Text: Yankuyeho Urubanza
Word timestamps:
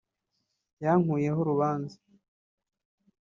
Yankuyeho 0.83 1.39
Urubanza 1.41 1.97